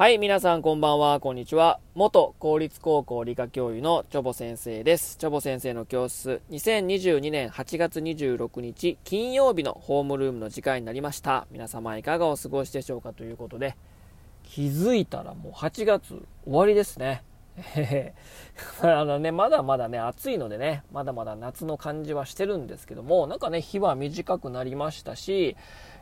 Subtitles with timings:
[0.00, 1.78] はい、皆さんこんばんは、こんにちは。
[1.94, 5.18] 元公立高校理科教諭のチョボ先生です。
[5.18, 11.46] チョボ先生の教室、2022年8月26日金曜日のホームルームの時間になりました。
[11.50, 13.76] 皆様いかがお過ごしでしょうかということで、
[14.42, 16.14] 気づいたらもう8月
[16.46, 17.22] 終わりですね。
[18.82, 25.56] あのね、まだまだね、暑いのでね、まだまだ夏の感じはしてるんですけども、なんかね、日は短くなりましたし、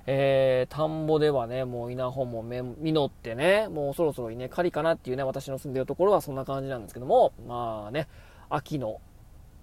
[0.07, 8.09] えー、田んぼではね、もう稲穂も実ってね、もうそろそろ稲刈りかなっていうね、私の住んでるところはそんな感じなんですけども、まあね、
[8.49, 9.01] 秋の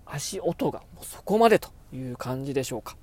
[0.05, 2.98] 足音がもうそこまでという感じでしょうか。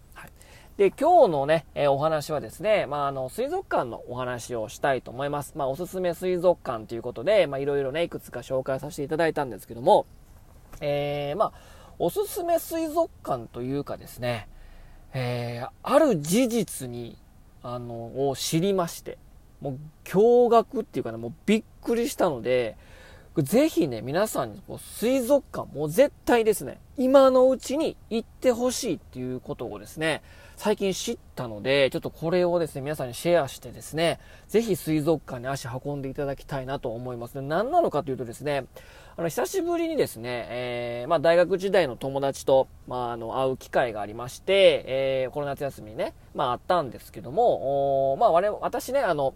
[0.77, 5.53] で、今日のね、えー、お話はですね、まあ、あの、水族館のお話をしたいと思います。
[5.57, 10.07] まあ、おすすめ水族館ということで、まあ、いろいろね、いくつか紹介させていただいたんですけども、
[10.81, 11.53] えー、まあ、
[11.99, 14.49] おすすめ水族館というかですね、
[15.13, 17.19] えー、ある事実に
[17.63, 19.19] あの、を知りまして、
[19.61, 22.77] もう驚愕っていうかね、もうびっくりしたので、
[23.39, 30.23] ぜひね、皆さんにこう水族館、もう絶対ですね、今のうちに行ってほしいっていうことをですね、
[30.57, 37.41] 最近知ったので、ちょっとこれをですね、皆さんにシェアしてですね、ぜひ水族館に足運んでいただきたいなと思います。
[37.41, 38.67] 何なのかというとですね、
[39.17, 49.35] あの、久しぶりにですね、えー、まあ、大学時代の友達と、まあ、あの、会う機会がありまして、えー、この夏休みにね、まあ、あったんですけども、まあ、我々、私ね、あの、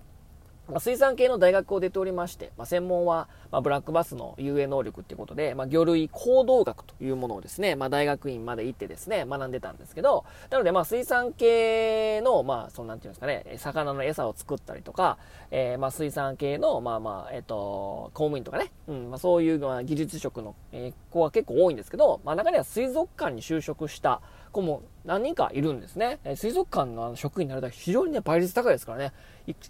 [0.72, 15.18] ま、水産系の大学を出ておりまして、まあ、専門は、まあ、ブラックバスの遊泳能力っていうことで、まあ、魚類行動学というものをですね、まあ、大学院まで行ってですね、学んでたんですけど、なので、まあ、水産系の、まあ、そのなんていうんですかね、魚の餌を作ったりとか、
[15.50, 24.20] えー、まあ、水産系の、まあまあ、えっ、ー、と、公務員とかね、うん、まあ、そういう、まあ、技術職の、え、子は結構多いんですけど、まあ、中には水族館に就職した、
[24.56, 26.18] 子も何人かいるんですね。
[26.34, 29.12] 水族館の職員になると非常にね、倍率高いですからね。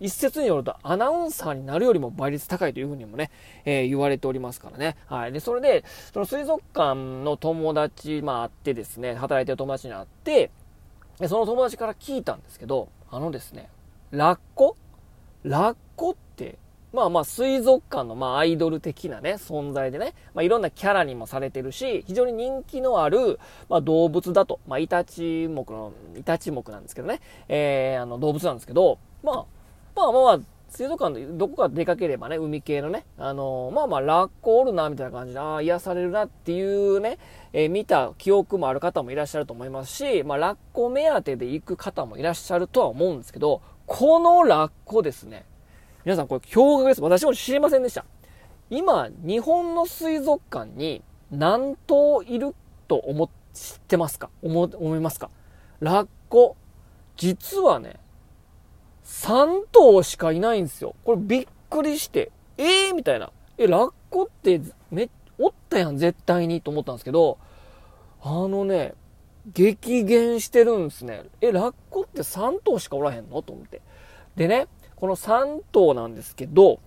[0.00, 3.30] 一説によるとアナウンサーになるよりも倍率高いというふうにもね、
[3.64, 4.96] えー、言われておりますからね。
[5.06, 5.32] はい。
[5.32, 10.50] で、それで、その水族館の友達、まああってですね、働いてる友達に会って、
[11.28, 13.68] その友達から聞いたんですけど、あのですね、
[14.10, 14.76] ラッコ？
[15.42, 16.58] ラッコって
[16.96, 29.44] まあまあ水族館のまあアイドル的なね、存在でね、まあいろんなキャラにもされてるし、非常に人気のある、まあ動物だと、まあイタチ目の、イタチ目なんですけどね、えー、あの動物なんですけど、まあ、
[29.94, 30.40] まあまあ、
[30.70, 37.18] 水族館でどこか出かければね、海系のね、あのー、まあまあ、ラッコおるな、みたいな感じで、ああ、癒されるなっていうね、
[37.52, 45.44] えー、見た記憶もある方もいらっしゃると思いますし、まあ、ラッコ目当てで行く方もいらっしゃるとは思うんですけど、このラッコですね、
[46.06, 47.02] 皆さんこれ驚愕です。
[47.02, 48.04] 私も知りませんでした。
[48.70, 51.02] 今、日本の水族館に
[51.32, 52.54] 何頭いる
[52.86, 53.28] と思っ、
[53.88, 54.30] てますか？
[54.40, 55.30] 思、思いますか？
[55.80, 56.56] ラッコ。
[57.16, 57.98] 実はね、
[59.04, 60.94] 3頭しかいないんですよ。
[61.02, 63.32] これびっくりして、えーみたいな。
[63.58, 64.60] え、ラッコって
[64.92, 67.36] め、おったやん、絶対にと思ったんですけど、
[68.22, 68.94] あのね、
[69.52, 71.24] 激減してるんですね。
[71.40, 73.42] え、ラッコって3頭しかおらへんの？
[73.42, 73.82] と思って。
[74.36, 76.80] でね、この3頭なんですけど、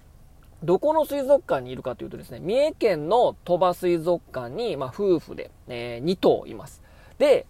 [0.64, 6.82] どこの水族館にいるかというとですね、三重県の鳥羽水族館に、まあ、夫婦で、えー、2頭います。
[7.18, 7.46] で、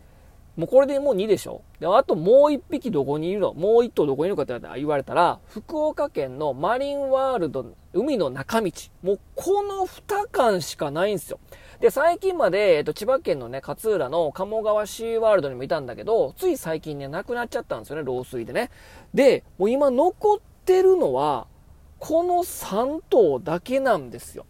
[0.57, 1.61] もうこれでもう2でしょ？
[1.79, 3.53] で、あともう1匹どこにいるの？
[3.53, 8.69] もう1頭どこにいるかって言われたら、福岡県のマリンワールド、海の中道。
[9.01, 11.39] もうこの2館しかないんですよ。
[11.79, 18.69] で、最近まで、えっと、千葉県のね、勝浦の鴨川シーワールドにもいたんだけど、つい最近ね、亡くなっちゃったんですよね、老衰でね。
[19.13, 21.47] で、もう今残ってるのは、
[21.97, 24.45] この3頭だけなんですよ。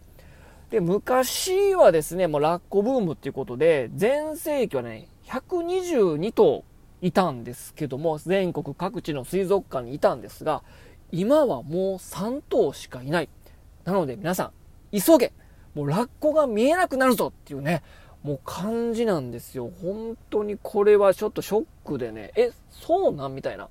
[0.68, 6.64] で、昔はですね、もうラッコブームっていうことで、全盛期はね、122頭
[7.00, 10.62] いたんですけども、全国各地の水族館にいたんですが、
[11.10, 13.30] 今はもう3頭しかいない。
[13.84, 14.52] なので皆さ
[14.92, 15.32] ん、急げ
[15.74, 17.82] もうラッコが見えなくなるぞっていうね、
[18.22, 19.70] もう感じなんですよ。
[19.82, 23.34] 本当にこれはちょっとショックでね、え、そうなん？
[23.34, 23.70] みたいな。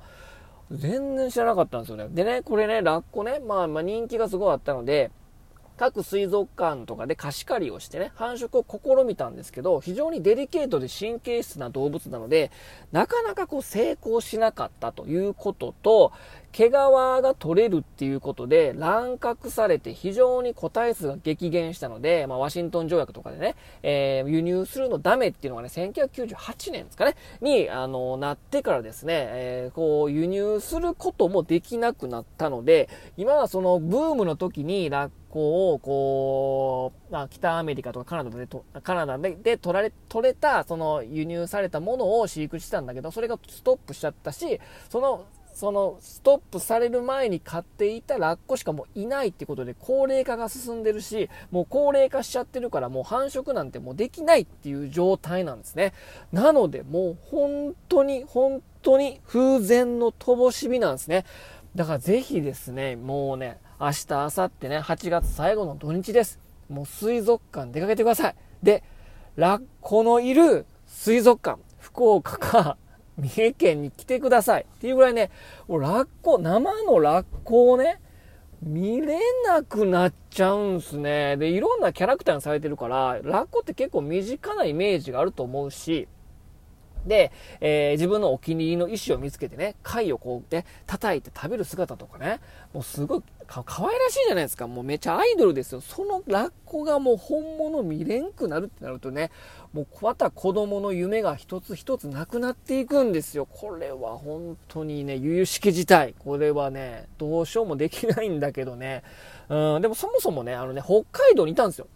[0.72, 2.08] 全然知らなかったんですよね。
[2.10, 5.12] でね、これね、ラッコね、まあまあ人気がすごいあったので、
[5.80, 12.52] 各水族館とかで貸し借りをしてね、繁殖を試みたんですけど、非常にデリケートで神経質な動物なので、
[12.92, 16.12] なかなかこう成功しなかったということと、
[16.52, 38.48] 毛皮が取れるっていうことで乱獲されて非常に個体数が激減したので、まあ、ワシントン条約とかでね、えー、輸入するのダメっていうのがね、1998年ですかね、に、あの、なってからですね、えー、こう、輸入することもできなくなったので、今はそのブームの時にラッコを、こう、まあ、北アメリカとかカナダで、
[38.82, 44.60] カナダでで取られ、取れた、その輸入されたものを飼育してたんだけど、それがストップしちゃったし、
[44.90, 45.26] その
[45.60, 55.92] そのストップされる前に飼っていたラッコしかもういないってことで高齢化が進んでるし、もう高齢化しちゃってるからもう繁殖なんてもうできないっていう状態なんですね。
[56.32, 61.26] なのでもう本当に本当に風前の乏し火なんですね。
[61.76, 66.40] だからぜひですね、もうね、明日、明後日ね、8月最後の土日です。
[66.70, 68.36] もう水族館出かけてください。
[68.64, 68.82] で、
[69.36, 72.78] ラッコのいる水族館、福岡か
[73.20, 74.64] 三重県に来てください。
[74.64, 75.30] っていうぐらいね、
[75.68, 78.00] ラッコ、生のラッコをね、
[78.62, 81.38] 見れなくなっちゃうんすね。
[81.38, 86.08] で、いろんなキャラクターにされてるから、ラッコって結構身近なイメージがあると思うし、
[87.06, 87.32] で、
[87.62, 92.40] えー、自分のお気に入りの石を見つけてね、貝をこうね、叩いて食べる姿とかね、
[92.74, 94.68] もうすごいか可愛らしいじゃないですか。
[94.68, 95.82] もうめちゃアイドルですよ。
[95.82, 99.32] そのラッコがもう本物見れんくなるってなるとね、
[99.74, 103.46] もうまた子供の夢が一つ一つなくなっていくんですよ。
[103.46, 106.14] これは本当にね、由々しき事態。
[106.20, 109.04] これはね、どうしようもできないんだけどね。
[109.50, 111.88] うん、でもそもそもね、あのね、北海道にいたんですよ。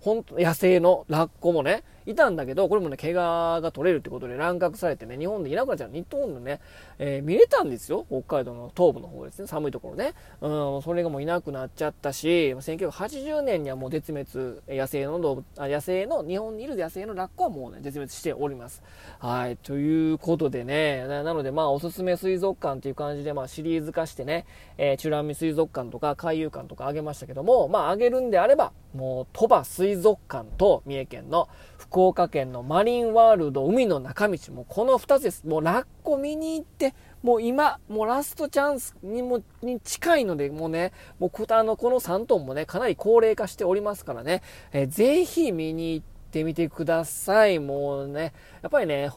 [0.00, 5.90] 本当野生のラッコもね、いたんだけど、これもね、怪我が取れるってことで乱獲されてね、日本でいなくなっちゃう。
[5.92, 6.60] 日本のね、
[6.98, 8.06] えー、見れたんですよ。
[8.08, 9.46] 北海道の東部の方ですね。
[9.46, 10.14] 寒いところね。
[10.40, 18.82] うん、それがもういなくなっちゃったし、1980年にはもう絶滅、野生の動物、野生の、日本にいる野生のラッコはもうね、絶滅しております。
[19.18, 24.46] はい、ということでね、なのでまあ、おすすめ水族館っていう感じで、まあ、シリーズ化してね、
[24.78, 35.46] えー、チュラミ水族館とか海遊館とかあげましたけども、まあ、あげるんであれば、もう、鳥羽水族館と三重県の福岡県のマリンワールド海の中道、もうこの2つです。
[35.46, 44.42] もうラッコ見に行って、もう今、もうラストチャンスにも、に近いので、もうね、もうこあの、この3トンもね、かなり高齢化しておりますからね、
[44.72, 47.58] えー、ぜひ見に行ってみてください。
[47.58, 49.10] もうね、やっぱりね、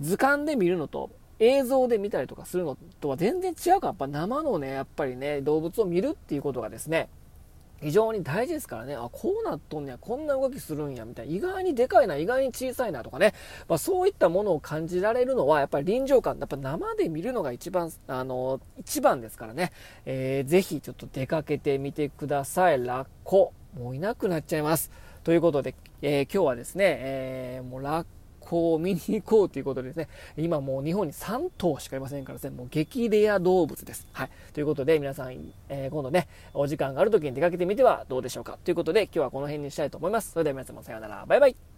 [0.00, 1.10] 図鑑で見るのと、
[1.40, 7.08] 映像で見たりとかするのとは全然違うから、やっぱ生のね、やっぱりね、動物を見るっていうことがですね、
[7.80, 13.34] 非常に大事ですからね、あ、こうなっとんねや、こんな動きするんや、みたいな、意外にでかいな、意外に小さいなとかね、
[13.68, 19.72] まあ、そういったものを感じられるのは、やっぱり臨場感、やっぱ生で見るのが一番、あの、一番ですからね、
[20.04, 22.84] えー、ぜひちょっと出かけてみてください。
[22.84, 24.90] ラッコ、もういなくなっちゃいます。
[25.24, 28.19] ということで、えー、今日はですね、えー、もうラッコ、
[28.50, 34.08] こう見に行こうということでですね、今もう日本に3頭しかいませんからですね、もう激レア動物です。
[34.10, 34.30] はい。
[34.52, 38.58] ということで皆さん、えー、今度ね、お時間がある時に出かけてみてはどうでしょうか。
[38.64, 40.32] ということで今日はこの辺にしたいと思います。
[40.32, 41.24] それでは皆様さようなら。
[41.28, 41.69] バイバイ。